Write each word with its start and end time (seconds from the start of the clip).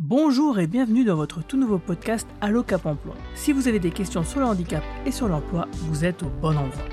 Bonjour 0.00 0.60
et 0.60 0.68
bienvenue 0.68 1.02
dans 1.02 1.16
votre 1.16 1.42
tout 1.42 1.56
nouveau 1.56 1.78
podcast 1.78 2.28
Allo 2.40 2.62
Cap 2.62 2.86
Emploi. 2.86 3.16
Si 3.34 3.52
vous 3.52 3.66
avez 3.66 3.80
des 3.80 3.90
questions 3.90 4.22
sur 4.22 4.38
le 4.38 4.46
handicap 4.46 4.84
et 5.04 5.10
sur 5.10 5.26
l'emploi, 5.26 5.66
vous 5.72 6.04
êtes 6.04 6.22
au 6.22 6.28
bon 6.40 6.56
endroit. 6.56 6.84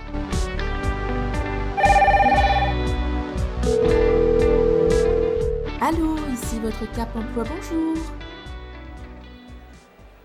Allô, 5.81 6.15
ici 6.33 6.59
votre 6.59 6.91
Cap 6.93 7.15
Emploi, 7.15 7.43
bonjour. 7.43 7.95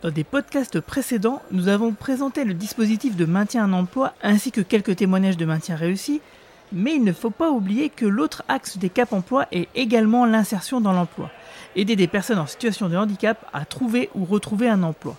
Dans 0.00 0.10
des 0.10 0.24
podcasts 0.24 0.80
précédents, 0.80 1.42
nous 1.50 1.68
avons 1.68 1.92
présenté 1.92 2.44
le 2.44 2.54
dispositif 2.54 3.14
de 3.14 3.26
maintien 3.26 3.66
en 3.66 3.74
emploi 3.74 4.14
ainsi 4.22 4.52
que 4.52 4.62
quelques 4.62 4.96
témoignages 4.96 5.36
de 5.36 5.44
maintien 5.44 5.76
réussi, 5.76 6.22
mais 6.72 6.94
il 6.94 7.04
ne 7.04 7.12
faut 7.12 7.30
pas 7.30 7.50
oublier 7.50 7.88
que 7.88 8.06
l'autre 8.06 8.42
axe 8.48 8.78
des 8.78 8.90
Cap 8.90 9.12
Emploi 9.12 9.46
est 9.52 9.68
également 9.74 10.26
l'insertion 10.26 10.80
dans 10.80 10.92
l'emploi 10.92 11.30
aider 11.76 11.96
des 11.96 12.06
personnes 12.06 12.38
en 12.38 12.46
situation 12.46 12.88
de 12.88 12.96
handicap 12.96 13.48
à 13.52 13.64
trouver 13.64 14.10
ou 14.14 14.24
retrouver 14.24 14.68
un 14.68 14.82
emploi. 14.82 15.16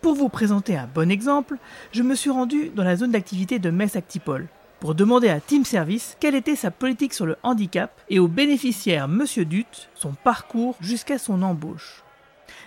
Pour 0.00 0.14
vous 0.14 0.28
présenter 0.28 0.76
un 0.76 0.88
bon 0.92 1.10
exemple, 1.10 1.56
je 1.92 2.02
me 2.02 2.14
suis 2.14 2.30
rendu 2.30 2.70
dans 2.74 2.84
la 2.84 2.96
zone 2.96 3.12
d'activité 3.12 3.58
de 3.58 3.70
Metz 3.70 3.96
Actipol 3.96 4.46
pour 4.80 4.94
demander 4.94 5.30
à 5.30 5.40
Team 5.40 5.64
Service 5.64 6.16
quelle 6.20 6.34
était 6.34 6.56
sa 6.56 6.70
politique 6.70 7.14
sur 7.14 7.24
le 7.24 7.36
handicap 7.42 7.98
et 8.10 8.18
au 8.18 8.28
bénéficiaire 8.28 9.08
Monsieur 9.08 9.46
Dutte 9.46 9.88
son 9.94 10.12
parcours 10.12 10.76
jusqu'à 10.80 11.18
son 11.18 11.42
embauche. 11.42 12.02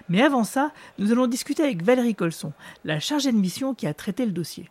Mais 0.09 0.23
avant 0.23 0.43
ça, 0.43 0.71
nous 0.97 1.11
allons 1.11 1.27
discuter 1.27 1.63
avec 1.63 1.83
Valérie 1.83 2.15
Colson, 2.15 2.53
la 2.85 2.99
chargée 2.99 3.31
de 3.31 3.37
mission 3.37 3.75
qui 3.75 3.85
a 3.85 3.93
traité 3.93 4.25
le 4.25 4.31
dossier. 4.31 4.69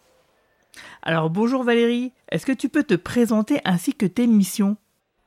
Alors 1.03 1.31
bonjour 1.31 1.63
Valérie, 1.63 2.13
est-ce 2.31 2.47
que 2.47 2.53
tu 2.53 2.69
peux 2.69 2.83
te 2.83 2.95
présenter 2.95 3.61
ainsi 3.65 3.95
que 3.95 4.07
tes 4.07 4.27
missions 4.27 4.77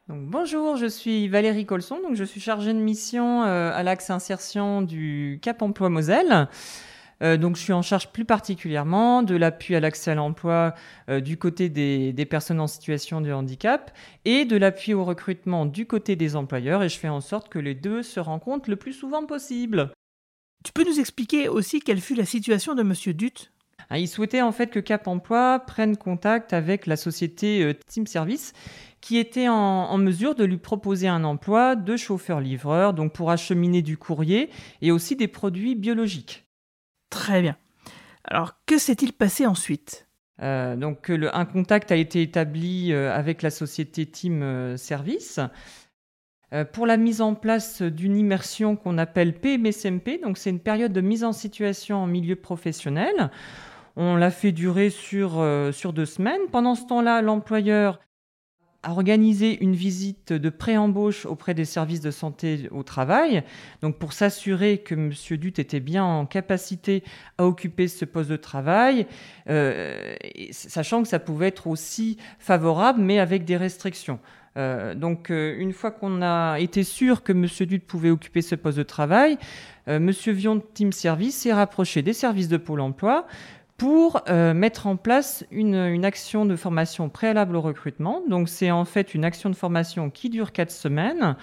bonjour, 0.10 0.76
je 0.76 0.88
suis 0.88 1.28
Valérie 1.28 1.66
Colson, 1.66 2.00
donc 2.02 2.16
je 2.16 2.24
suis 2.24 2.42
chargée 2.42 2.74
de 2.74 2.80
mission 2.80 3.44
euh, 3.44 3.72
à 3.72 3.84
l'axe 3.84 4.10
insertion 4.10 4.82
du 4.82 5.40
Cap 5.42 5.62
Emploi 5.62 5.90
Moselle. 5.90 6.48
Euh, 7.22 7.38
donc 7.38 7.58
je 7.58 7.62
suis 7.62 7.74
en 7.74 7.82
charge 7.82 8.12
plus 8.12 8.26
particulièrement 8.26 9.24
de 9.24 9.36
l'appui 9.36 9.76
à 9.76 9.80
l'accès 9.80 10.12
à 10.12 10.16
l'emploi 10.16 10.74
euh, 11.10 11.20
du 11.20 11.38
côté 11.38 11.68
des, 11.68 12.14
des, 12.14 12.26
personnes 12.26 12.62
en 12.62 12.68
situation 12.68 13.20
de 13.20 13.32
handicap 13.32 13.92
et 14.24 14.46
de 14.46 14.56
l'appui 14.56 14.94
au 14.94 15.04
recrutement 15.04 15.66
du 15.66 15.86
côté 15.86 16.16
des 16.16 16.38
employeurs 16.38 16.82
et 16.82 16.90
je 16.90 16.98
fais 16.98 17.10
en 17.10 17.22
sorte 17.22 17.50
que 17.50 17.60
les 17.60 17.76
deux 17.76 18.04
se 18.04 18.22
rencontrent 18.22 18.70
le 18.70 18.78
plus 18.78 18.94
souvent 18.94 19.26
possible. 19.26 19.92
Tu 20.64 20.72
peux 20.72 20.86
nous 20.86 21.00
expliquer 21.00 21.50
aussi 21.50 21.82
quelle 21.82 22.02
fut 22.02 22.16
la 22.16 22.26
situation 22.26 22.74
de 22.74 22.84
Monsieur 22.84 23.14
Dutte 23.14 23.52
ah, 23.90 23.98
il 23.98 24.08
souhaitait 24.08 24.42
en 24.42 24.52
fait 24.52 24.70
que 24.70 24.80
Cap 24.80 25.08
Emploi 25.08 25.60
prenne 25.60 25.98
contact 25.98 26.54
avec 26.54 26.86
la 26.86 26.96
société 26.96 27.76
Team 27.88 28.06
Service 28.06 28.54
qui 29.02 29.18
était 29.18 29.48
en, 29.48 29.98
mesure 29.98 30.36
de 30.36 30.44
lui 30.44 30.58
proposer 30.58 31.08
un 31.08 31.24
emploi 31.24 31.76
de 31.76 31.96
chauffeur-livreur, 31.96 32.94
donc 32.94 33.14
pour 33.14 33.32
acheminer 33.32 33.82
du 33.82 33.98
courrier 33.98 34.50
et 34.82 34.92
aussi 34.92 35.16
des 35.16 35.28
produits 35.28 35.76
biologiques. 35.76 36.46
Très 37.10 37.42
bien. 37.42 37.58
Alors, 38.26 38.54
que 38.66 38.78
s'est-il 38.78 39.14
passé 39.14 39.46
ensuite? 39.46 40.08
Euh, 40.42 40.76
donc 40.76 41.10
un 41.10 41.46
contact 41.46 41.92
a 41.92 41.98
été 41.98 42.22
établi 42.22 42.94
euh, 42.94 43.14
avec 43.14 43.42
la 43.42 43.50
société 43.50 44.06
Team 44.06 44.42
euh, 44.42 44.78
Service 44.78 45.42
pour 46.72 46.88
la 46.88 46.98
mise 46.98 47.22
en 47.22 47.36
place 47.36 47.84
d'une 47.84 48.18
immersion 48.18 48.76
qu'on 48.76 48.98
appelle 48.98 49.40
PMSMP. 49.40 50.20
Donc 50.24 50.40
c'est 50.40 50.50
une 50.50 50.60
période 50.60 50.92
de 50.92 51.02
mise 51.02 51.24
en 51.24 51.32
situation 51.32 51.98
en 51.98 52.08
milieu 52.08 52.36
professionnel. 52.36 53.30
On 54.02 54.16
l'a 54.16 54.32
fait 54.32 54.54
durer 54.54 54.90
sur, 54.90 55.46
sur 55.74 55.92
deux 55.92 56.06
semaines. 56.06 56.40
Pendant 56.52 56.76
ce 56.76 56.86
temps-là, 56.86 57.22
l'employeur 57.22 58.00
à 58.82 58.92
organiser 58.92 59.62
une 59.62 59.76
visite 59.76 60.32
de 60.32 60.50
pré-embauche 60.50 61.26
auprès 61.26 61.54
des 61.54 61.66
services 61.66 62.00
de 62.00 62.12
santé 62.12 62.70
au 62.72 62.84
travail, 62.84 63.44
donc 63.82 63.98
pour 63.98 64.14
s'assurer 64.14 64.78
que 64.78 64.96
M. 64.96 65.12
Dutte 65.38 65.60
était 65.60 65.82
bien 65.82 66.04
en 66.04 66.26
capacité 66.26 67.04
à 67.38 67.46
occuper 67.46 67.90
ce 67.90 68.06
poste 68.06 68.30
de 68.30 68.38
travail, 68.38 69.06
euh, 69.50 70.16
sachant 70.52 71.02
que 71.02 71.10
ça 71.10 71.20
pouvait 71.20 71.48
être 71.48 71.68
aussi 71.68 72.18
favorable, 72.40 73.02
mais 73.02 73.20
avec 73.20 73.44
des 73.44 73.58
restrictions. 73.58 74.20
Euh, 74.58 74.96
donc, 74.96 75.30
euh, 75.30 75.56
une 75.60 75.74
fois 75.74 75.92
qu'on 75.92 76.22
a 76.22 76.58
été 76.60 76.84
sûr 76.84 77.22
que 77.22 77.34
M. 77.34 77.48
Dutte 77.68 77.86
pouvait 77.86 78.10
occuper 78.10 78.42
ce 78.42 78.56
poste 78.56 78.78
de 78.78 78.84
travail, 78.84 79.38
M. 79.88 80.10
Vion 80.10 80.60
Team 80.60 80.92
Service 80.92 81.36
s'est 81.36 81.54
rapproché 81.54 82.02
des 82.02 82.14
services 82.14 82.48
de 82.48 82.58
Pôle 82.58 82.80
emploi 82.80 83.26
pour 83.80 84.22
euh, 84.28 84.54
mettre 84.54 84.86
en 84.86 84.98
place 84.98 85.46
une, 85.52 86.06
action 86.06 86.46
de 86.46 86.56
formation 86.56 87.10
préalable 87.10 87.56
au 87.56 87.62
recrutement. 87.62 88.22
Donc 88.30 88.50
c'est 88.50 88.70
en 88.70 88.86
fait 88.86 89.16
une 89.16 89.26
action 89.26 89.50
de 89.50 89.56
formation 89.56 90.12
qui 90.12 90.30
dure 90.30 90.52
quatre 90.52 90.72
semaines 90.72 91.36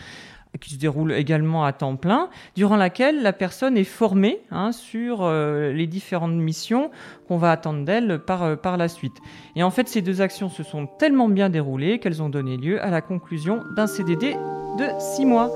qui 0.60 0.70
se 0.74 0.78
déroule 0.78 1.12
également 1.12 1.64
à 1.64 1.74
temps 1.74 1.97
plein, 1.97 2.30
durant 2.54 2.76
laquelle 2.76 3.22
la 3.22 3.34
personne 3.34 3.76
est 3.76 3.84
formée 3.84 4.41
hein, 4.50 4.72
sur 4.72 5.19
euh, 5.20 5.70
les 5.72 5.86
différentes 5.86 6.32
missions 6.32 6.91
qu'on 7.28 7.36
va 7.36 7.50
attendre 7.50 7.84
d'elle 7.84 8.20
par, 8.24 8.42
euh, 8.42 8.56
par 8.56 8.78
la 8.78 8.88
suite. 8.88 9.16
Et 9.54 9.62
en 9.62 9.70
fait, 9.70 9.86
ces 9.86 10.00
deux 10.00 10.22
actions 10.22 10.48
se 10.48 10.62
sont 10.62 10.86
tellement 10.86 11.28
bien 11.28 11.50
déroulées 11.50 11.98
qu'elles 11.98 12.22
ont 12.22 12.30
donné 12.30 12.56
lieu 12.56 12.82
à 12.82 12.88
la 12.88 13.03
conclusion 13.03 13.60
d'un 13.76 13.86
CDD 13.86 14.32
de 14.78 14.88
six 14.98 15.26
mois. 15.26 15.50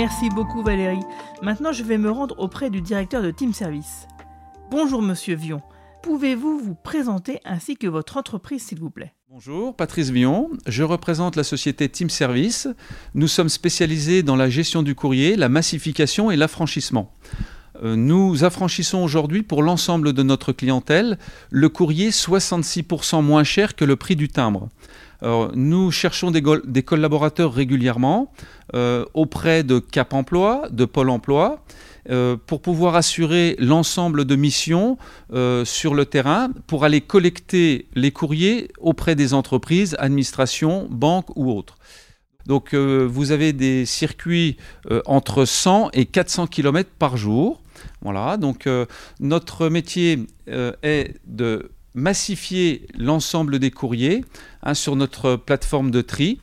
Merci 0.00 0.30
beaucoup 0.30 0.62
Valérie. 0.62 1.04
Maintenant, 1.42 1.72
je 1.72 1.82
vais 1.84 1.98
me 1.98 2.10
rendre 2.10 2.34
auprès 2.38 2.70
du 2.70 2.80
directeur 2.80 3.22
de 3.22 3.30
Team 3.30 3.52
Service. 3.52 4.08
Bonjour 4.70 5.02
Monsieur 5.02 5.34
Vion. 5.36 5.60
Pouvez-vous 6.02 6.58
vous 6.58 6.74
présenter 6.74 7.38
ainsi 7.44 7.76
que 7.76 7.86
votre 7.86 8.16
entreprise, 8.16 8.62
s'il 8.62 8.80
vous 8.80 8.88
plaît? 8.88 9.12
Bonjour, 9.28 9.76
Patrice 9.76 10.08
Vion. 10.08 10.48
Je 10.66 10.84
représente 10.84 11.36
la 11.36 11.44
société 11.44 11.90
Team 11.90 12.08
Service. 12.08 12.66
Nous 13.12 13.28
sommes 13.28 13.50
spécialisés 13.50 14.22
dans 14.22 14.36
la 14.36 14.48
gestion 14.48 14.82
du 14.82 14.94
courrier, 14.94 15.36
la 15.36 15.50
massification 15.50 16.30
et 16.30 16.36
l'affranchissement. 16.36 17.12
Euh, 17.82 17.96
nous 17.96 18.44
affranchissons 18.44 18.98
aujourd'hui 18.98 19.42
pour 19.42 19.62
l'ensemble 19.62 20.12
de 20.12 20.22
notre 20.22 20.52
clientèle 20.52 21.18
le 21.50 21.68
courrier 21.68 22.10
66% 22.10 23.22
moins 23.22 23.44
cher 23.44 23.74
que 23.74 23.84
le 23.84 23.96
prix 23.96 24.16
du 24.16 24.28
timbre 24.28 24.68
nous 25.54 25.90
cherchons 25.90 26.30
des, 26.30 26.82
collaborateurs 26.82 27.52
régulièrement 27.52 28.32
euh, 28.74 29.04
auprès 29.14 29.62
de 29.62 29.78
Cap 29.78 30.14
Emploi, 30.14 30.68
de 30.70 30.84
Pôle 30.84 31.10
Emploi, 31.10 31.62
euh, 32.08 32.36
pour 32.46 32.62
pouvoir 32.62 32.96
assurer 32.96 33.56
l'ensemble 33.58 34.24
de 34.24 34.36
missions 34.36 34.96
sur 35.64 35.94
le 35.94 36.06
terrain, 36.06 36.48
pour 36.66 36.84
aller 36.84 37.00
collecter 37.00 37.86
les 37.94 38.12
courriers 38.12 38.70
auprès 38.78 39.14
des 39.14 39.34
entreprises, 39.34 39.94
administrations, 39.98 40.88
banques 40.90 41.36
ou 41.36 41.50
autres. 41.50 41.76
Donc 42.50 42.74
vous 42.74 43.30
avez 43.30 43.52
des 43.52 43.86
circuits 43.86 44.56
entre 45.06 45.44
100 45.44 45.90
et 45.92 46.04
400 46.04 46.48
km 46.48 46.90
par 46.98 47.16
jour. 47.16 47.62
Voilà, 48.02 48.36
donc 48.36 48.68
notre 49.20 49.68
métier 49.68 50.26
est 50.82 51.14
de 51.26 51.70
massifier 51.94 52.86
l'ensemble 52.98 53.58
des 53.58 53.70
courriers 53.70 54.24
hein, 54.62 54.74
sur 54.74 54.96
notre 54.96 55.36
plateforme 55.36 55.90
de 55.90 56.02
tri. 56.02 56.40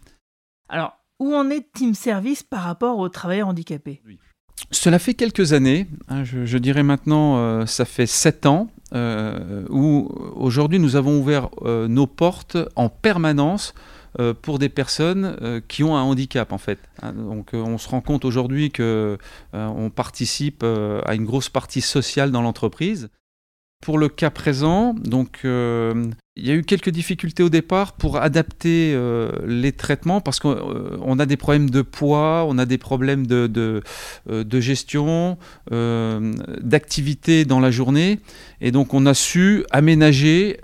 Alors, 0.69 0.93
où 1.19 1.33
en 1.33 1.49
est 1.49 1.71
Team 1.73 1.93
Service 1.93 2.43
par 2.43 2.63
rapport 2.63 2.99
aux 2.99 3.09
travailleurs 3.09 3.47
handicapés 3.47 4.01
Cela 4.71 4.99
fait 4.99 5.13
quelques 5.13 5.53
années, 5.53 5.87
hein, 6.09 6.23
je, 6.23 6.57
dirais 6.57 6.83
maintenant, 6.83 7.37
euh, 7.37 7.65
ça 7.65 7.85
fait 7.85 8.05
sept 8.05 8.45
ans, 8.45 8.69
euh, 8.93 9.65
où 9.69 10.09
aujourd'hui 10.35 10.79
nous 10.79 10.95
avons 10.95 11.19
ouvert 11.19 11.49
euh, 11.63 11.87
nos 11.87 12.07
portes 12.07 12.57
en 12.75 12.89
permanence 12.89 13.73
pour 14.41 14.59
des 14.59 14.69
personnes 14.69 15.61
qui 15.67 15.83
ont 15.83 15.95
un 15.95 16.01
handicap 16.01 16.51
en 16.51 16.57
fait. 16.57 16.79
Hein. 17.01 17.13
donc 17.13 17.49
on 17.53 17.77
se 17.77 17.87
rend 17.87 18.01
compte 18.01 18.25
aujourd'hui 18.25 18.71
que 18.71 19.17
on 19.53 19.89
participe 19.89 20.63
à 20.63 21.15
une 21.15 21.25
grosse 21.25 21.49
partie 21.49 21.81
sociale 21.81 22.31
dans 22.31 22.41
l'entreprise. 22.41 23.09
Pour 23.85 23.99
le 23.99 24.09
cas 24.09 24.31
présent, 24.31 24.95
donc 24.95 25.41
euh, 25.45 26.07
il 26.35 26.45
y 26.45 26.51
a 26.51 26.55
eu 26.55 26.63
quelques 26.63 26.89
difficultés 26.89 27.43
au 27.43 27.49
départ 27.49 27.93
pour 27.93 28.17
adapter 28.17 28.91
euh, 28.93 29.31
les 29.45 29.71
traitements 29.71 30.19
parce 30.19 30.39
qu'on 30.39 30.57
euh, 30.57 31.19
a 31.19 31.25
des 31.27 31.37
problèmes 31.37 31.69
de 31.69 31.83
poids, 31.83 32.45
on 32.49 32.57
a 32.57 32.65
des 32.65 32.79
problèmes 32.79 33.27
de, 33.27 33.45
de, 33.45 34.59
gestion, 34.59 35.37
d'activité 35.69 37.45
dans 37.45 37.59
la 37.59 37.69
journée. 37.69 38.19
Et 38.61 38.71
donc 38.71 38.95
on 38.95 39.05
a 39.05 39.13
su 39.13 39.63
aménager 39.71 40.59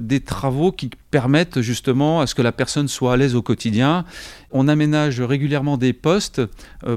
des 0.00 0.20
travaux 0.20 0.70
qui 0.70 0.88
permettent 1.10 1.60
justement 1.60 2.20
à 2.20 2.26
ce 2.28 2.34
que 2.34 2.42
la 2.42 2.52
personne 2.52 2.86
soit 2.86 3.12
à 3.12 3.16
l'aise 3.16 3.34
au 3.34 3.42
quotidien. 3.42 4.04
On 4.52 4.68
aménage 4.68 5.20
régulièrement 5.20 5.76
des 5.76 5.92
postes 5.92 6.40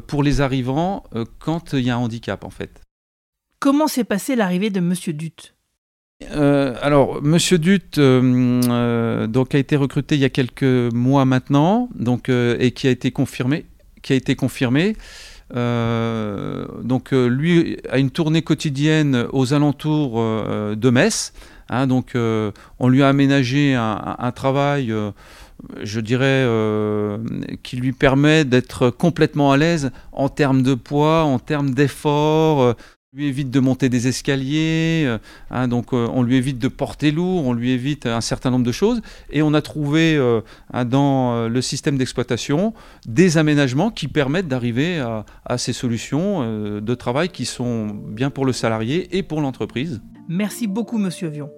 pour 0.08 0.22
les 0.22 0.42
arrivants 0.42 1.04
quand 1.40 1.74
il 1.74 1.82
y 1.82 1.90
a 1.90 1.96
un 1.96 2.00
handicap 2.00 2.46
en 2.46 2.52
fait. 2.52 2.82
Comment 3.60 3.88
s'est 3.88 4.04
passée 4.04 4.36
l'arrivée 4.36 4.70
de 4.70 4.80
Monsieur 4.80 5.12
Dutte 5.12 5.55
euh, 6.24 6.76
alors, 6.82 7.22
Monsieur 7.22 7.58
Dutte 7.58 7.98
euh, 7.98 8.62
euh, 8.70 9.28
donc 9.28 9.54
a 9.54 9.58
été 9.58 9.76
recruté 9.76 10.16
il 10.16 10.22
y 10.22 10.26
a 10.26 10.30
quelques 10.30 10.64
mois 10.64 11.26
maintenant, 11.26 11.90
donc 11.94 12.30
et 12.30 12.72
qui 12.72 12.88
a 12.88 12.92
été 12.92 13.12
confirmé, 13.12 13.66
qui 14.02 14.14
a 14.14 14.16
été 14.16 14.36
confirmé. 14.36 14.96
donc 15.54 17.12
lui 17.12 17.78
a 17.90 17.98
une 17.98 18.12
tournée 18.12 18.42
quotidienne 18.42 19.28
aux 19.32 19.54
alentours 19.54 20.16
de 20.76 20.90
Metz. 20.90 21.34
Hein, 21.70 21.88
donc 21.88 22.14
on 22.16 22.88
lui 22.88 23.04
a 23.04 23.10
aménagé 23.10 23.76
un, 23.76 24.32
travail 24.34 24.94
je 25.82 26.00
dirais, 26.00 26.48
qui 27.64 27.76
lui 27.76 27.92
permet 27.92 28.46
d'être 28.46 28.90
complètement 28.90 29.52
à 29.52 29.58
l'aise 29.58 29.92
en 30.12 30.30
termes 30.30 30.64
de 30.64 30.76
poids, 30.76 31.24
en 31.24 31.40
termes 31.40 31.72
d'effort 31.72 32.76
lui 33.16 33.28
évite 33.28 33.50
de 33.50 33.62
monter 33.62 33.88
des 33.88 34.10
escaliers, 34.10 35.06
euh, 35.06 35.20
hein, 35.50 35.70
donc 35.70 35.94
euh, 35.94 36.06
on 36.12 36.22
lui 36.22 36.36
évite 36.36 36.60
de 36.60 36.68
porter 36.68 37.12
lourd, 37.12 37.48
on 37.48 37.54
lui 37.54 37.72
évite 37.72 38.08
un 38.08 38.20
certain 38.20 38.52
nombre 38.52 38.66
de 38.66 38.74
choses. 38.74 39.02
Et 39.30 39.42
on 39.42 39.54
a 39.54 39.62
trouvé 39.62 40.18
euh, 40.18 40.42
hein, 40.74 40.84
dans 40.84 41.48
le 41.48 41.62
système 41.62 41.98
d'exploitation 41.98 42.74
des 43.08 43.38
aménagements 43.38 43.90
qui 43.90 44.10
permettent 44.10 44.50
d'arriver 44.50 45.00
à, 45.00 45.58
ces 45.58 45.72
solutions 45.72 46.42
de 46.82 46.96
travail 46.96 47.30
qui 47.30 47.46
sont 47.46 47.88
bien 47.88 48.30
pour 48.30 48.46
le 48.46 48.52
salarié 48.52 49.16
et 49.18 49.24
pour 49.24 49.40
l'entreprise. 49.40 50.02
Merci 50.28 50.68
beaucoup, 50.68 50.98
monsieur 50.98 51.30
Vion. 51.30 51.50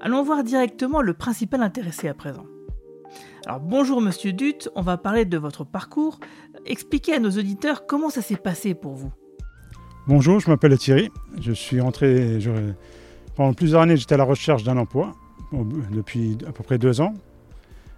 Allons 0.00 0.22
voir 0.22 0.44
directement 0.44 1.00
le 1.00 1.14
principal 1.14 1.62
intéressé 1.62 2.08
à 2.08 2.14
présent. 2.14 2.44
Alors 3.46 3.60
bonjour 3.60 4.02
monsieur 4.02 4.32
Dutte, 4.32 4.68
on 4.74 4.82
va 4.82 4.98
parler 4.98 5.24
de 5.24 5.38
votre 5.38 5.64
parcours. 5.64 6.20
Expliquez 6.66 7.14
à 7.14 7.18
nos 7.18 7.30
auditeurs 7.30 7.86
comment 7.86 8.10
ça 8.10 8.20
s'est 8.20 8.36
passé 8.36 8.74
pour 8.74 8.94
vous. 8.94 9.12
Bonjour, 10.08 10.40
je 10.40 10.48
m'appelle 10.48 10.78
Thierry. 10.78 11.10
Je 11.38 11.52
suis 11.52 11.82
rentré 11.82 12.38
pendant 13.36 13.52
plusieurs 13.52 13.82
années, 13.82 13.98
j'étais 13.98 14.14
à 14.14 14.16
la 14.16 14.24
recherche 14.24 14.64
d'un 14.64 14.78
emploi 14.78 15.14
depuis 15.92 16.38
à 16.46 16.52
peu 16.52 16.62
près 16.62 16.78
deux 16.78 17.02
ans. 17.02 17.12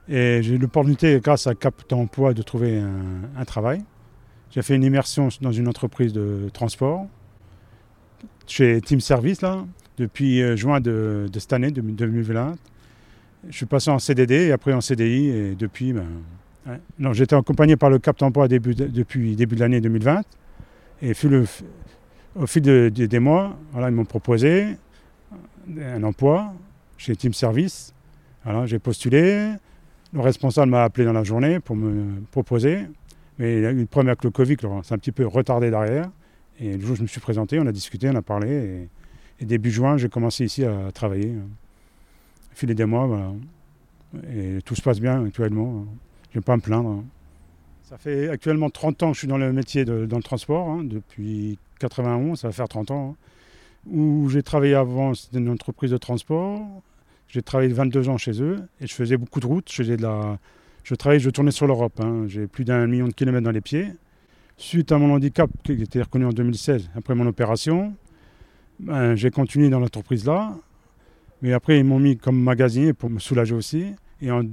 Et 0.08 0.40
j'ai 0.42 0.56
eu 0.56 0.58
l'opportunité, 0.58 1.20
grâce 1.22 1.46
à 1.46 1.54
Cap 1.54 1.72
d'emploi, 1.88 2.34
de 2.34 2.42
trouver 2.42 2.82
un, 3.38 3.44
travail. 3.44 3.84
J'ai 4.50 4.60
fait 4.62 4.74
une 4.74 4.82
immersion 4.82 5.28
dans 5.40 5.52
une 5.52 5.68
entreprise 5.68 6.12
de 6.12 6.50
transport 6.52 7.06
chez 8.48 8.80
Team 8.80 8.98
Service 8.98 9.38
depuis 9.96 10.42
euh, 10.42 10.56
juin 10.56 10.80
de, 10.80 11.28
cette 11.34 11.52
année, 11.52 11.70
2020. 11.70 12.56
Je 13.50 13.56
suis 13.56 13.66
passé 13.66 13.88
en 13.88 14.00
CDD 14.00 14.48
et 14.48 14.52
après 14.52 14.72
en 14.72 14.80
CDI 14.80 15.28
et 15.28 15.54
depuis, 15.54 15.92
ben, 15.92 16.08
j'étais 17.12 17.36
accompagné 17.36 17.76
par 17.76 17.88
le 17.88 18.00
Cap 18.00 18.18
d'emploi 18.18 18.48
début 18.48 18.74
depuis 18.74 19.36
début 19.36 19.54
de 19.54 19.60
l'année 19.60 19.80
2020 19.80 20.22
et 21.02 21.14
fut 21.14 21.28
le, 21.28 21.46
au 22.40 22.46
fil 22.46 22.62
des 22.62 23.18
mois, 23.18 23.56
ils 23.76 23.90
m'ont 23.90 24.04
proposé 24.04 24.76
un 25.78 26.02
emploi 26.02 26.52
chez 26.96 27.14
Team 27.14 27.34
Service. 27.34 27.94
j'ai 28.64 28.78
postulé. 28.78 29.52
Le 30.12 30.20
responsable 30.20 30.70
m'a 30.72 30.82
appelé 30.82 31.04
dans 31.04 31.12
la 31.12 31.22
journée 31.22 31.60
pour 31.60 31.76
me 31.76 32.20
proposer. 32.30 32.86
Mais 33.38 33.58
il 33.58 33.66
a 33.66 33.70
eu 33.70 33.80
le 33.80 33.86
problème 33.86 34.08
avec 34.08 34.24
le 34.24 34.30
Covid, 34.30 34.56
c'est 34.82 34.94
un 34.94 34.98
petit 34.98 35.12
peu 35.12 35.26
retardé 35.26 35.70
derrière. 35.70 36.10
Et 36.58 36.76
le 36.76 36.80
jour 36.80 36.92
où 36.92 36.96
je 36.96 37.02
me 37.02 37.06
suis 37.06 37.20
présenté, 37.20 37.58
on 37.58 37.66
a 37.66 37.72
discuté, 37.72 38.10
on 38.10 38.16
a 38.16 38.22
parlé. 38.22 38.88
Et, 39.40 39.44
début 39.44 39.70
juin, 39.70 39.96
j'ai 39.96 40.08
commencé 40.08 40.44
ici 40.44 40.64
à 40.64 40.90
travailler. 40.92 41.32
Au 41.32 42.54
fil 42.54 42.74
des 42.74 42.84
mois, 42.84 43.32
tout 44.64 44.74
se 44.74 44.82
passe 44.82 45.00
bien 45.00 45.24
actuellement. 45.24 45.86
Je 46.32 46.38
ne 46.38 46.40
vais 46.40 46.44
pas 46.44 46.56
me 46.56 46.60
plaindre. 46.62 47.02
Ça 47.90 47.98
fait 47.98 48.28
actuellement 48.28 48.70
30 48.70 49.02
ans 49.02 49.08
que 49.08 49.14
je 49.14 49.18
suis 49.18 49.26
dans 49.26 49.36
le 49.36 49.52
métier 49.52 49.84
dans 49.84 50.16
le 50.16 50.22
transport, 50.22 50.68
hein, 50.68 50.84
depuis 50.84 51.58
91, 51.80 52.38
ça 52.38 52.46
va 52.46 52.52
faire 52.52 52.68
30 52.68 52.92
ans. 52.92 53.16
Hein, 53.16 53.90
où 53.90 54.28
j'ai 54.28 54.44
travaillé 54.44 54.74
avant, 54.74 55.12
c'était 55.14 55.38
une 55.38 55.48
entreprise 55.48 55.90
de 55.90 55.96
transport. 55.96 56.60
J'ai 57.26 57.42
travaillé 57.42 57.72
22 57.72 58.08
ans 58.08 58.16
chez 58.16 58.40
eux 58.40 58.60
et 58.80 58.86
je 58.86 58.94
faisais 58.94 59.16
beaucoup 59.16 59.40
de 59.40 59.46
routes. 59.46 59.72
Je, 59.72 59.82
la... 59.82 60.38
je 60.84 60.94
travaillais, 60.94 61.18
je 61.18 61.30
tournais 61.30 61.50
sur 61.50 61.66
l'Europe. 61.66 61.98
Hein. 61.98 62.26
J'ai 62.28 62.46
plus 62.46 62.64
d'un 62.64 62.86
million 62.86 63.08
de 63.08 63.12
kilomètres 63.12 63.44
dans 63.44 63.50
les 63.50 63.60
pieds. 63.60 63.88
Suite 64.56 64.92
à 64.92 64.98
mon 64.98 65.12
handicap 65.12 65.50
qui 65.64 65.72
était 65.72 66.02
reconnu 66.02 66.26
en 66.26 66.32
2016, 66.32 66.90
après 66.94 67.16
mon 67.16 67.26
opération, 67.26 67.92
ben, 68.78 69.16
j'ai 69.16 69.32
continué 69.32 69.68
dans 69.68 69.80
l'entreprise 69.80 70.24
là. 70.26 70.54
Mais 71.42 71.54
après, 71.54 71.80
ils 71.80 71.84
m'ont 71.84 71.98
mis 71.98 72.16
comme 72.16 72.40
magasinier 72.40 72.92
pour 72.92 73.10
me 73.10 73.18
soulager 73.18 73.54
aussi. 73.56 73.94
Et 74.22 74.30
en 74.30 74.44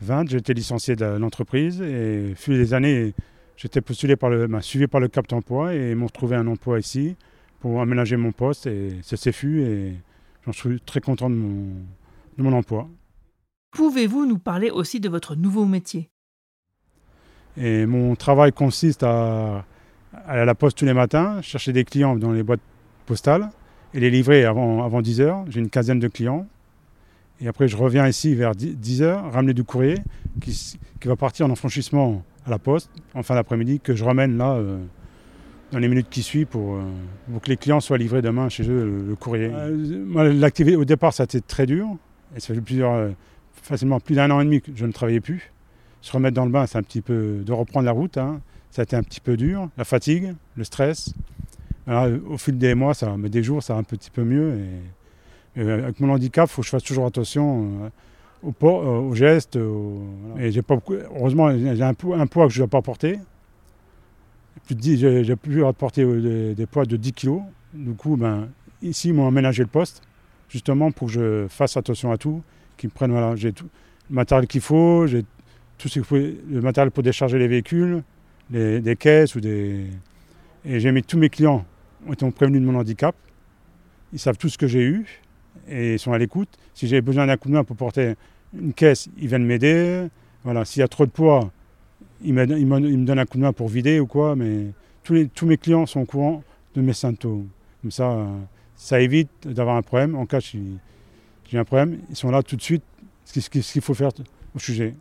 2020, 0.00 0.30
j'ai 0.30 0.38
été 0.38 0.54
licencié 0.54 0.96
de 0.96 1.04
l'entreprise. 1.04 1.80
Et 1.80 2.34
fut 2.36 2.52
les 2.52 2.74
années, 2.74 3.14
J'étais 3.60 3.82
postulé 3.82 4.16
par 4.16 4.30
le, 4.30 4.46
bah, 4.46 4.62
suivi 4.62 4.86
par 4.86 5.02
le 5.02 5.08
Cap 5.08 5.28
d'emploi 5.28 5.74
et 5.74 5.90
ils 5.90 5.96
m'ont 5.96 6.06
retrouvé 6.06 6.34
un 6.34 6.46
emploi 6.46 6.78
ici 6.78 7.14
pour 7.58 7.82
aménager 7.82 8.16
mon 8.16 8.32
poste 8.32 8.66
et 8.66 8.96
ça 9.02 9.18
s'est 9.18 9.32
fait 9.32 9.48
et 9.48 9.94
j'en 10.46 10.52
suis 10.52 10.80
très 10.80 11.02
content 11.02 11.28
de 11.28 11.34
mon, 11.34 11.74
de 12.38 12.42
mon 12.42 12.54
emploi. 12.54 12.88
Pouvez-vous 13.72 14.24
nous 14.24 14.38
parler 14.38 14.70
aussi 14.70 14.98
de 14.98 15.10
votre 15.10 15.34
nouveau 15.34 15.66
métier? 15.66 16.08
Et 17.58 17.84
Mon 17.84 18.16
travail 18.16 18.50
consiste 18.50 19.02
à, 19.02 19.66
aller 20.26 20.40
à 20.40 20.44
la 20.46 20.54
poste 20.54 20.78
tous 20.78 20.86
les 20.86 20.94
matins, 20.94 21.42
chercher 21.42 21.74
des 21.74 21.84
clients 21.84 22.16
dans 22.16 22.32
les 22.32 22.42
boîtes 22.42 22.62
postales 23.04 23.50
et 23.92 24.00
les 24.00 24.08
livrer 24.08 24.46
avant, 24.46 24.82
avant 24.82 25.02
10 25.02 25.20
heures. 25.20 25.44
J'ai 25.50 25.60
une 25.60 25.68
quinzaine 25.68 25.98
de 25.98 26.08
clients. 26.08 26.46
Et 27.40 27.48
après, 27.48 27.68
je 27.68 27.76
reviens 27.76 28.06
ici 28.06 28.34
vers 28.34 28.54
10 28.54 29.02
heures, 29.02 29.32
ramener 29.32 29.54
du 29.54 29.64
courrier 29.64 29.96
qui, 30.40 30.76
qui 31.00 31.08
va 31.08 31.16
partir 31.16 31.50
en 31.50 31.54
franchissement 31.54 32.22
à 32.46 32.50
la 32.50 32.58
poste 32.58 32.90
en 33.14 33.22
fin 33.22 33.34
d'après-midi 33.34 33.80
que 33.80 33.94
je 33.94 34.04
ramène 34.04 34.36
là 34.36 34.54
euh, 34.54 34.78
dans 35.72 35.78
les 35.78 35.88
minutes 35.88 36.08
qui 36.10 36.22
suivent 36.22 36.46
pour, 36.46 36.76
euh, 36.76 36.82
pour, 37.30 37.40
que 37.40 37.48
les 37.48 37.56
clients 37.56 37.80
soient 37.80 37.98
livrés 37.98 38.22
demain 38.22 38.48
chez 38.48 38.68
eux 38.68 39.04
le, 39.08 39.14
courrier. 39.14 39.50
Euh, 39.52 40.32
l'activité 40.32 40.76
au 40.76 40.84
départ 40.84 41.12
ça 41.12 41.22
a 41.22 41.24
été 41.24 41.40
très 41.40 41.66
dur 41.66 41.88
et 42.36 42.40
ça 42.40 42.54
fait 42.54 42.60
plusieurs, 42.60 43.12
facilement 43.62 44.00
plus 44.00 44.14
d'un 44.14 44.30
an 44.30 44.40
et 44.40 44.44
demi 44.44 44.60
que 44.60 44.70
je 44.74 44.86
ne 44.86 44.92
travaillais 44.92 45.20
plus. 45.20 45.52
Se 46.00 46.12
remettre 46.12 46.34
dans 46.34 46.46
le 46.46 46.50
bain, 46.50 46.66
c'est 46.66 46.78
un 46.78 46.82
petit 46.82 47.02
peu 47.02 47.42
de 47.44 47.52
reprendre 47.52 47.84
la 47.84 47.92
route. 47.92 48.16
Hein. 48.16 48.40
Ça 48.70 48.82
a 48.82 48.84
été 48.84 48.96
un 48.96 49.02
petit 49.02 49.20
peu 49.20 49.36
dur, 49.36 49.68
la 49.76 49.84
fatigue, 49.84 50.34
le 50.56 50.64
stress. 50.64 51.12
au 51.88 52.38
fil 52.38 52.56
des 52.56 52.74
mois, 52.74 52.94
ça, 52.94 53.16
mais 53.18 53.28
des 53.28 53.42
jours, 53.42 53.62
ça 53.62 53.74
va 53.74 53.80
un 53.80 53.82
petit 53.82 54.10
peu 54.10 54.22
mieux. 54.22 54.54
Et, 54.54 54.68
avec 55.56 56.00
mon 56.00 56.12
handicap, 56.12 56.48
il 56.48 56.52
faut 56.52 56.62
que 56.62 56.66
je 56.66 56.70
fasse 56.70 56.84
toujours 56.84 57.06
attention 57.06 57.90
euh, 58.44 58.50
au 58.78 59.14
geste. 59.14 59.58
Et 60.38 60.52
j'ai 60.52 60.62
pas 60.62 60.78
heureusement, 61.16 61.50
j'ai 61.50 61.82
un, 61.82 61.94
poids, 61.94 62.18
un 62.18 62.26
poids 62.26 62.46
que 62.46 62.52
je 62.52 62.62
ne 62.62 62.66
dois 62.66 62.80
pas 62.80 62.82
porter. 62.82 63.18
J'ai 64.68 65.36
pu 65.36 65.62
porter 65.76 66.02
euh, 66.02 66.54
des, 66.54 66.66
poids 66.66 66.84
de 66.84 66.96
10 66.96 67.12
kg. 67.12 67.40
Du 67.74 67.94
coup, 67.94 68.16
ben, 68.16 68.48
ici, 68.82 69.08
ils 69.08 69.14
m'ont 69.14 69.26
aménagé 69.26 69.62
le 69.62 69.68
poste, 69.68 70.02
justement 70.48 70.90
pour 70.90 71.08
que 71.08 71.12
je 71.14 71.46
fasse 71.48 71.76
attention 71.76 72.10
à 72.12 72.18
tout, 72.18 72.42
qu'ils 72.76 72.90
me 72.90 72.94
prennent, 72.94 73.36
j'ai 73.36 73.52
tout 73.52 73.68
le 74.08 74.14
matériel 74.14 74.46
qu'il 74.48 74.60
faut, 74.60 75.06
j'ai 75.06 75.24
tout 75.78 75.88
ce 75.88 76.00
le 76.00 76.60
matériel 76.60 76.90
pour 76.90 77.02
décharger 77.02 77.38
les 77.38 77.48
véhicules, 77.48 78.02
les, 78.50 78.80
des 78.80 78.96
caisses 78.96 79.34
ou 79.34 79.40
des... 79.40 79.86
Et 80.64 80.78
j'ai 80.78 80.92
mis 80.92 81.02
tous 81.02 81.16
mes 81.16 81.30
clients 81.30 81.64
ont 82.06 82.12
été 82.12 82.28
prévenus 82.30 82.60
de 82.60 82.66
mon 82.66 82.78
handicap. 82.78 83.14
Ils 84.12 84.18
savent 84.18 84.36
tout 84.36 84.48
ce 84.48 84.58
que 84.58 84.66
j'ai 84.66 84.82
eu 84.82 85.06
et 85.68 85.94
ils 85.94 85.98
sont 85.98 86.12
à 86.12 86.18
l'écoute. 86.18 86.48
Si 86.74 86.86
j'ai 86.88 87.00
besoin 87.00 87.26
d'un 87.26 87.36
coup 87.36 87.48
de 87.48 87.54
main 87.54 87.64
pour 87.64 87.76
porter 87.76 88.14
une 88.58 88.72
caisse, 88.72 89.08
ils 89.18 89.28
viennent 89.28 89.44
m'aider. 89.44 90.06
Voilà, 90.44 90.64
s'il 90.64 90.80
y 90.80 90.82
a 90.82 90.88
trop 90.88 91.06
de 91.06 91.10
poids, 91.10 91.50
ils 92.22 92.34
me, 92.34 92.46
donnent 93.04 93.18
un 93.18 93.26
coup 93.26 93.38
de 93.38 93.42
main 93.42 93.52
pour 93.52 93.68
vider 93.68 94.00
ou 94.00 94.06
quoi. 94.06 94.36
Mais 94.36 94.66
tous, 95.02 95.14
les, 95.14 95.28
tous 95.28 95.46
mes 95.46 95.56
clients 95.56 95.86
sont 95.86 96.00
au 96.00 96.06
courant 96.06 96.42
de 96.74 96.80
mes 96.80 96.92
symptômes. 96.92 97.48
Comme 97.82 97.90
ça, 97.90 98.26
ça 98.76 99.00
évite 99.00 99.30
d'avoir 99.46 99.76
un 99.76 99.82
problème. 99.82 100.14
En 100.14 100.26
cas 100.26 100.40
j'ai 100.40 101.58
un 101.58 101.64
problème, 101.64 101.98
ils 102.08 102.16
sont 102.16 102.30
là 102.30 102.42
tout 102.42 102.56
de 102.56 102.62
suite. 102.62 102.82
Ce 103.24 103.48
qu'il 103.48 103.82
faut 103.82 103.94
faire 103.94 104.10
au 104.54 104.58
sujet. 104.58 104.94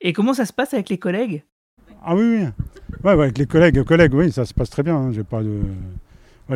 Et 0.00 0.12
comment 0.12 0.32
ça 0.32 0.46
se 0.46 0.52
passe 0.52 0.74
avec 0.74 0.88
les 0.88 0.98
collègues? 0.98 1.42
Ah 2.02 2.14
oui, 2.14 2.22
oui. 2.22 2.46
Ouais, 3.04 3.12
avec 3.12 3.36
les 3.36 3.46
collègues, 3.46 3.82
collègues, 3.82 4.14
oui, 4.14 4.30
ça 4.30 4.44
se 4.44 4.54
passe 4.54 4.70
très 4.70 4.82
bien. 4.82 4.96
Hein. 4.96 5.12
J'ai 5.12 5.24
pas 5.24 5.42
de 5.42 5.60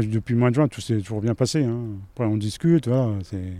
depuis 0.02 0.34
le 0.34 0.40
mois 0.40 0.50
de 0.50 0.54
juin, 0.54 0.68
tout 0.68 0.80
s'est 0.80 0.98
toujours 0.98 1.20
bien 1.20 1.34
passé. 1.34 1.64
Hein. 1.64 1.80
Après, 2.12 2.26
on 2.26 2.36
discute, 2.36 2.88
voilà. 2.88 3.10
C'est... 3.22 3.52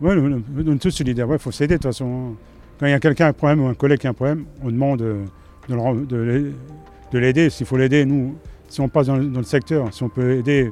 Ouais, 0.00 0.14
on 0.16 0.74
est 0.74 0.78
tous 0.78 0.90
solidaires. 0.90 1.28
Il 1.30 1.38
faut 1.38 1.52
s'aider 1.52 1.74
de 1.74 1.78
toute 1.78 1.90
façon. 1.90 2.06
Hein. 2.06 2.36
Quand 2.78 2.86
il 2.86 2.90
y 2.90 2.94
a 2.94 2.98
quelqu'un 3.00 3.14
qui 3.14 3.22
a 3.22 3.26
un 3.28 3.32
problème 3.32 3.64
ou 3.64 3.68
un 3.68 3.74
collègue 3.74 4.00
qui 4.00 4.06
a 4.06 4.10
un 4.10 4.14
problème, 4.14 4.44
on 4.62 4.70
demande 4.70 5.00
de, 5.00 6.52
l'aider. 7.12 7.50
S'il 7.50 7.66
faut 7.66 7.76
l'aider, 7.76 8.04
nous, 8.04 8.36
si 8.68 8.80
on 8.80 8.88
passe 8.88 9.06
dans, 9.06 9.16
le 9.16 9.42
secteur, 9.42 9.92
si 9.92 10.02
on 10.02 10.08
peut 10.08 10.32
aider, 10.32 10.70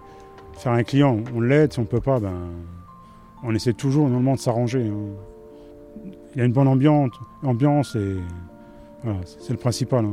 faire 0.55 0.73
un 0.73 0.83
client, 0.83 1.19
on 1.35 1.41
l'aide. 1.41 1.73
Si 1.73 1.79
on 1.79 1.83
ne 1.83 1.87
peut 1.87 2.01
pas, 2.01 2.19
ben, 2.19 2.35
on 3.45 3.55
essaie 3.55 3.75
toujours 3.75 4.09
normalement 4.09 4.35
de 4.35 4.41
s'arranger. 4.41 4.87
Hein. 4.87 6.11
Il 6.35 6.39
y 6.39 6.43
a 6.43 6.45
une 6.45 6.53
bonne 6.53 6.69
ambiance, 6.69 7.11
ambiance 7.43 7.97
et 7.97 8.17
c'est 9.25 9.53
le 9.53 9.59
principal. 9.59 10.05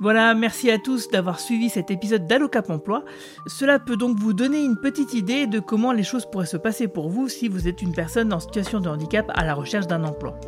Voilà, 0.00 0.34
merci 0.34 0.70
à 0.70 0.78
tous 0.78 1.08
d'avoir 1.08 1.38
suivi 1.38 1.70
cet 1.70 1.90
épisode 1.90 2.26
d'Allocap 2.26 2.68
Emploi. 2.68 3.04
Cela 3.46 3.78
peut 3.78 3.96
donc 3.96 4.18
vous 4.18 4.32
donner 4.32 4.62
une 4.62 4.76
petite 4.76 5.14
idée 5.14 5.46
de 5.46 5.60
comment 5.60 5.92
les 5.92 6.02
choses 6.02 6.26
pourraient 6.26 6.46
se 6.46 6.56
passer 6.56 6.88
pour 6.88 7.08
vous 7.08 7.28
si 7.28 7.48
vous 7.48 7.68
êtes 7.68 7.80
une 7.80 7.92
personne 7.92 8.32
en 8.32 8.40
situation 8.40 8.80
de 8.80 8.88
handicap 8.88 9.30
à 9.34 9.44
la 9.44 9.54
recherche 9.54 9.86
d'un 9.86 10.02
emploi. 10.02 10.38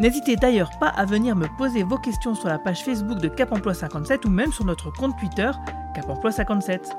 N'hésitez 0.00 0.36
d'ailleurs 0.36 0.70
pas 0.80 0.88
à 0.88 1.04
venir 1.04 1.36
me 1.36 1.46
poser 1.58 1.82
vos 1.82 1.98
questions 1.98 2.34
sur 2.34 2.48
la 2.48 2.58
page 2.58 2.84
Facebook 2.84 3.18
de 3.18 3.28
Cap 3.28 3.52
Emploi 3.52 3.74
57 3.74 4.24
ou 4.24 4.30
même 4.30 4.52
sur 4.52 4.64
notre 4.64 4.92
compte 4.92 5.18
Twitter 5.18 5.50
Cap 5.94 6.08
Emploi 6.08 6.32
57. 6.32 6.90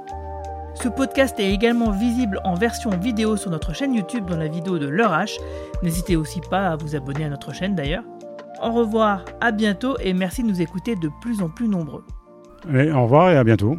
Ce 0.75 0.87
podcast 0.87 1.39
est 1.39 1.51
également 1.51 1.91
visible 1.91 2.39
en 2.43 2.53
version 2.53 2.91
vidéo 2.91 3.37
sur 3.37 3.49
notre 3.49 3.73
chaîne 3.73 3.95
YouTube 3.95 4.25
dans 4.25 4.37
la 4.37 4.47
vidéo 4.47 4.77
de 4.77 4.87
Leur 4.87 5.11
H. 5.11 5.37
N'hésitez 5.81 6.15
aussi 6.15 6.41
pas 6.41 6.67
à 6.67 6.75
vous 6.75 6.95
abonner 6.95 7.25
à 7.25 7.29
notre 7.29 7.53
chaîne 7.53 7.73
d'ailleurs. 7.73 8.03
Au 8.61 8.71
revoir, 8.71 9.23
à 9.39 9.51
bientôt 9.51 9.95
et 10.01 10.13
merci 10.13 10.43
de 10.43 10.49
nous 10.49 10.61
écouter 10.61 10.95
de 10.95 11.09
plus 11.21 11.41
en 11.41 11.49
plus 11.49 11.67
nombreux. 11.67 12.03
au 12.67 13.03
revoir 13.03 13.31
et 13.31 13.37
à 13.37 13.43
bientôt. 13.43 13.77